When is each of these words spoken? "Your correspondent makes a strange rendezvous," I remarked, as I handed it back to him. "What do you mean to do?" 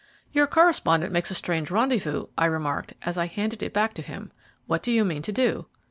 "Your 0.31 0.47
correspondent 0.47 1.13
makes 1.13 1.29
a 1.29 1.35
strange 1.35 1.69
rendezvous," 1.69 2.25
I 2.35 2.47
remarked, 2.47 2.93
as 3.03 3.19
I 3.19 3.27
handed 3.27 3.61
it 3.61 3.71
back 3.71 3.93
to 3.93 4.01
him. 4.01 4.31
"What 4.65 4.81
do 4.81 4.91
you 4.91 5.05
mean 5.05 5.21
to 5.21 5.31
do?" 5.31 5.67